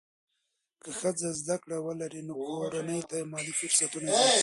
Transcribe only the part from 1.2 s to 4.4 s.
زده کړه ولري، نو کورنۍ ته مالي فرصتونه زیاتېږي.